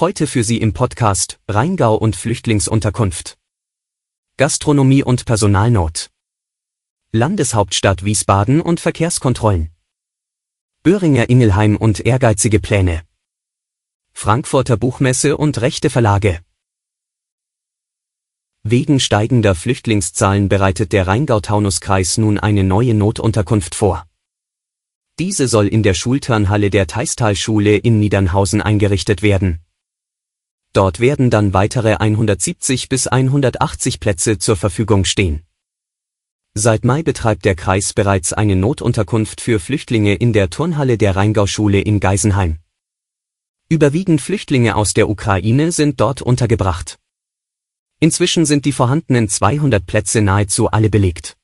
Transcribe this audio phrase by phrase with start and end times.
[0.00, 3.38] Heute für Sie im Podcast Rheingau und Flüchtlingsunterkunft.
[4.36, 6.10] Gastronomie und Personalnot.
[7.12, 9.70] Landeshauptstadt Wiesbaden und Verkehrskontrollen.
[10.82, 13.02] Böhringer Ingelheim und ehrgeizige Pläne.
[14.12, 16.40] Frankfurter Buchmesse und rechte Verlage.
[18.64, 24.08] Wegen steigender Flüchtlingszahlen bereitet der Rheingau-Taunus-Kreis nun eine neue Notunterkunft vor.
[25.20, 29.63] Diese soll in der Schulturnhalle der Teistalschule in Niedernhausen eingerichtet werden.
[30.74, 35.44] Dort werden dann weitere 170 bis 180 Plätze zur Verfügung stehen.
[36.52, 41.80] Seit Mai betreibt der Kreis bereits eine Notunterkunft für Flüchtlinge in der Turnhalle der Rheingauschule
[41.80, 42.58] in Geisenheim.
[43.68, 46.98] Überwiegend Flüchtlinge aus der Ukraine sind dort untergebracht.
[48.00, 51.36] Inzwischen sind die vorhandenen 200 Plätze nahezu alle belegt.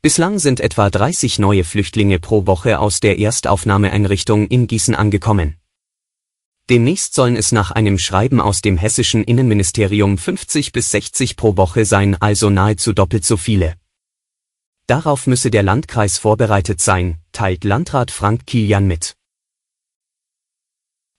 [0.00, 5.56] Bislang sind etwa 30 neue Flüchtlinge pro Woche aus der Erstaufnahmeeinrichtung in Gießen angekommen.
[6.70, 11.86] Demnächst sollen es nach einem Schreiben aus dem hessischen Innenministerium 50 bis 60 pro Woche
[11.86, 13.74] sein, also nahezu doppelt so viele.
[14.86, 19.16] Darauf müsse der Landkreis vorbereitet sein, teilt Landrat Frank Kilian mit.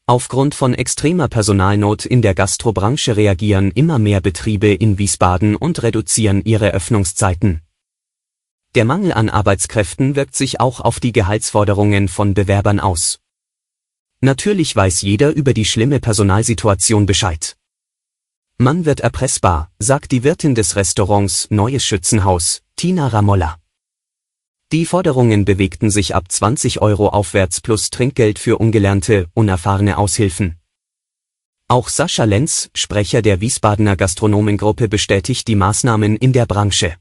[0.06, 6.44] Aufgrund von extremer Personalnot in der Gastrobranche reagieren immer mehr Betriebe in Wiesbaden und reduzieren
[6.44, 7.62] ihre Öffnungszeiten.
[8.76, 13.20] Der Mangel an Arbeitskräften wirkt sich auch auf die Gehaltsforderungen von Bewerbern aus.
[14.22, 17.56] Natürlich weiß jeder über die schlimme Personalsituation Bescheid.
[18.58, 23.58] Man wird erpressbar, sagt die Wirtin des Restaurants Neues Schützenhaus, Tina Ramolla.
[24.74, 30.60] Die Forderungen bewegten sich ab 20 Euro aufwärts plus Trinkgeld für ungelernte, unerfahrene Aushilfen.
[31.70, 36.98] Auch Sascha Lenz, Sprecher der Wiesbadener Gastronomengruppe bestätigt die Maßnahmen in der Branche.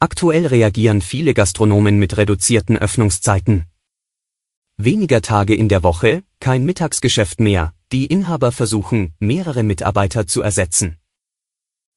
[0.00, 3.69] Aktuell reagieren viele Gastronomen mit reduzierten Öffnungszeiten.
[4.82, 10.96] Weniger Tage in der Woche, kein Mittagsgeschäft mehr, die Inhaber versuchen, mehrere Mitarbeiter zu ersetzen.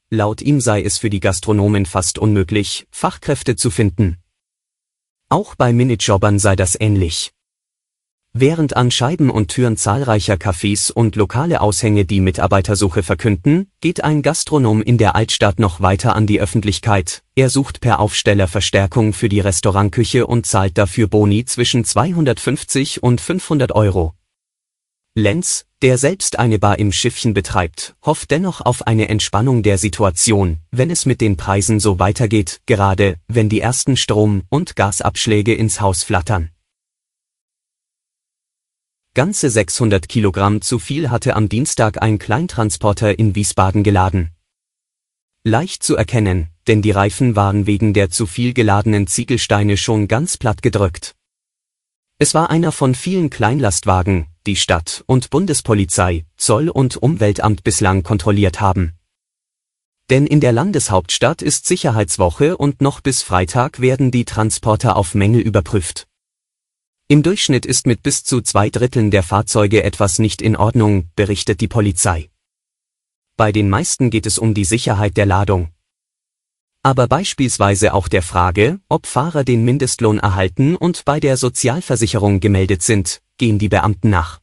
[0.10, 4.18] Laut ihm sei es für die Gastronomen fast unmöglich, Fachkräfte zu finden.
[5.30, 7.33] Auch bei Minijobbern sei das ähnlich.
[8.36, 14.24] Während an Scheiben und Türen zahlreicher Cafés und lokale Aushänge die Mitarbeitersuche verkünden, geht ein
[14.24, 17.22] Gastronom in der Altstadt noch weiter an die Öffentlichkeit.
[17.36, 23.22] Er sucht per Aufsteller Verstärkung für die Restaurantküche und zahlt dafür Boni zwischen 250 und
[23.22, 24.16] 500 Euro.
[25.14, 30.58] Lenz, der selbst eine Bar im Schiffchen betreibt, hofft dennoch auf eine Entspannung der Situation,
[30.72, 35.82] wenn es mit den Preisen so weitergeht, gerade wenn die ersten Strom- und Gasabschläge ins
[35.82, 36.50] Haus flattern.
[39.16, 44.31] Ganze 600 Kilogramm zu viel hatte am Dienstag ein Kleintransporter in Wiesbaden geladen.
[45.44, 50.38] Leicht zu erkennen, denn die Reifen waren wegen der zu viel geladenen Ziegelsteine schon ganz
[50.38, 51.13] platt gedrückt.
[52.18, 58.62] Es war einer von vielen Kleinlastwagen, die Stadt und Bundespolizei, Zoll und Umweltamt bislang kontrolliert
[58.62, 58.94] haben.
[60.09, 65.41] Denn in der Landeshauptstadt ist Sicherheitswoche und noch bis Freitag werden die Transporter auf Mängel
[65.41, 66.07] überprüft.
[67.13, 71.62] Im Durchschnitt ist mit bis zu zwei Dritteln der Fahrzeuge etwas nicht in Ordnung, berichtet
[71.62, 72.31] die Polizei.
[73.38, 75.69] Bei den meisten geht es um die Sicherheit der Ladung.
[76.81, 82.81] Aber beispielsweise auch der Frage, ob Fahrer den Mindestlohn erhalten und bei der Sozialversicherung gemeldet
[82.81, 84.40] sind, gehen die Beamten nach.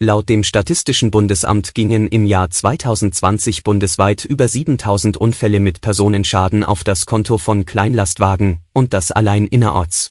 [0.00, 6.82] Laut dem Statistischen Bundesamt gingen im Jahr 2020 bundesweit über 7000 Unfälle mit Personenschaden auf
[6.82, 10.10] das Konto von Kleinlastwagen, und das allein innerorts.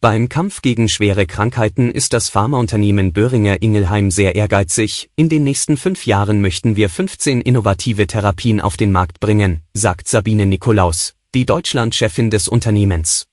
[0.00, 5.10] Beim Kampf gegen schwere Krankheiten ist das Pharmaunternehmen Böhringer Ingelheim sehr ehrgeizig.
[5.16, 10.06] In den nächsten fünf Jahren möchten wir 15 innovative Therapien auf den Markt bringen, sagt
[10.06, 13.26] Sabine Nikolaus, die Deutschlandchefin des Unternehmens.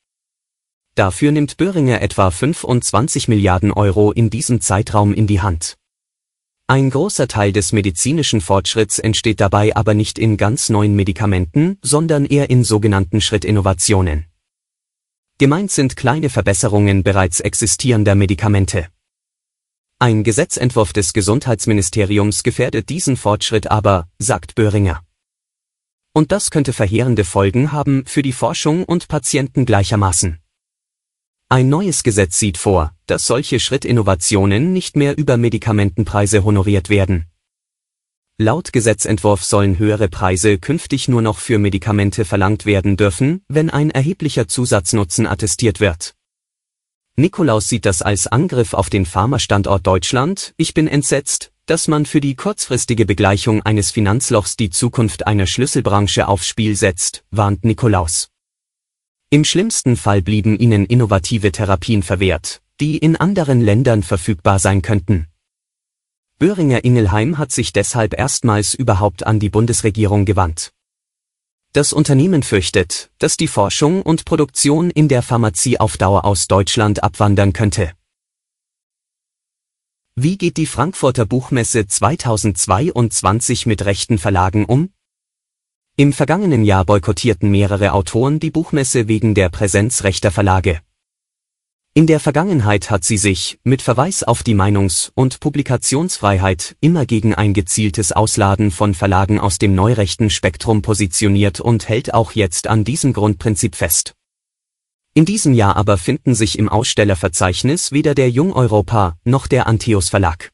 [0.96, 5.76] Dafür nimmt Böhringer etwa 25 Milliarden Euro in diesem Zeitraum in die Hand.
[6.66, 12.26] Ein großer Teil des medizinischen Fortschritts entsteht dabei aber nicht in ganz neuen Medikamenten, sondern
[12.26, 14.26] eher in sogenannten Schrittinnovationen.
[15.38, 18.88] Gemeint sind kleine Verbesserungen bereits existierender Medikamente.
[20.00, 25.02] Ein Gesetzentwurf des Gesundheitsministeriums gefährdet diesen Fortschritt aber, sagt Böhringer.
[26.14, 30.40] Und das könnte verheerende Folgen haben für die Forschung und Patienten gleichermaßen.
[31.50, 37.26] Ein neues Gesetz sieht vor, dass solche Schrittinnovationen nicht mehr über Medikamentenpreise honoriert werden.
[38.38, 43.92] Laut Gesetzentwurf sollen höhere Preise künftig nur noch für Medikamente verlangt werden dürfen, wenn ein
[43.92, 46.16] erheblicher Zusatznutzen attestiert wird.
[47.16, 50.54] Nikolaus sieht das als Angriff auf den Pharmastandort Deutschland.
[50.58, 56.28] Ich bin entsetzt, dass man für die kurzfristige Begleichung eines Finanzlochs die Zukunft einer Schlüsselbranche
[56.28, 58.28] aufs Spiel setzt, warnt Nikolaus.
[59.30, 65.28] Im schlimmsten Fall blieben ihnen innovative Therapien verwehrt, die in anderen Ländern verfügbar sein könnten.
[66.38, 70.74] Böhringer Ingelheim hat sich deshalb erstmals überhaupt an die Bundesregierung gewandt.
[71.72, 77.04] Das Unternehmen fürchtet, dass die Forschung und Produktion in der Pharmazie auf Dauer aus Deutschland
[77.04, 77.94] abwandern könnte.
[80.16, 84.90] Wie geht die Frankfurter Buchmesse 2022 mit rechten Verlagen um?
[85.96, 90.82] Im vergangenen Jahr boykottierten mehrere Autoren die Buchmesse wegen der Präsenz rechter Verlage.
[91.98, 97.34] In der Vergangenheit hat sie sich, mit Verweis auf die Meinungs- und Publikationsfreiheit, immer gegen
[97.34, 102.84] ein gezieltes Ausladen von Verlagen aus dem neurechten Spektrum positioniert und hält auch jetzt an
[102.84, 104.14] diesem Grundprinzip fest.
[105.14, 110.10] In diesem Jahr aber finden sich im Ausstellerverzeichnis weder der Jung Europa noch der Antheus
[110.10, 110.52] Verlag.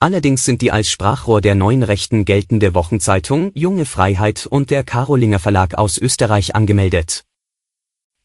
[0.00, 5.38] Allerdings sind die als Sprachrohr der neuen Rechten geltende Wochenzeitung Junge Freiheit und der Karolinger
[5.38, 7.22] Verlag aus Österreich angemeldet.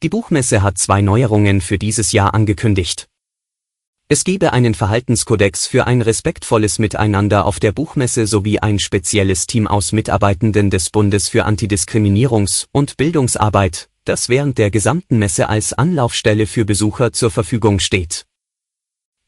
[0.03, 3.07] Die Buchmesse hat zwei Neuerungen für dieses Jahr angekündigt.
[4.09, 9.65] Es gebe einen Verhaltenskodex für ein respektvolles Miteinander auf der Buchmesse sowie ein spezielles Team
[9.65, 16.45] aus Mitarbeitenden des Bundes für Antidiskriminierungs- und Bildungsarbeit, das während der gesamten Messe als Anlaufstelle
[16.45, 18.27] für Besucher zur Verfügung steht.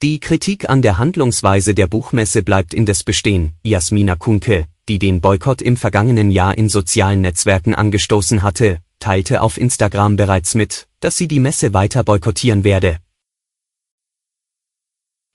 [0.04, 3.54] Die Kritik an der Handlungsweise der Buchmesse bleibt indes bestehen.
[3.64, 9.58] Jasmina Kunke, die den Boykott im vergangenen Jahr in sozialen Netzwerken angestoßen hatte, teilte auf
[9.58, 13.00] Instagram bereits mit, dass sie die Messe weiter boykottieren werde.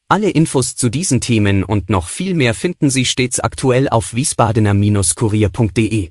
[0.08, 6.10] Alle Infos zu diesen Themen und noch viel mehr finden Sie stets aktuell auf wiesbadener-kurier.de.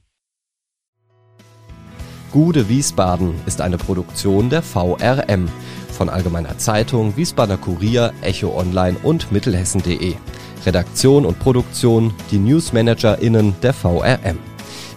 [2.31, 5.47] Gude Wiesbaden ist eine Produktion der VRM
[5.91, 10.15] von Allgemeiner Zeitung, Wiesbadener Kurier, Echo Online und Mittelhessen.de.
[10.65, 14.39] Redaktion und Produktion die NewsmanagerInnen der VRM.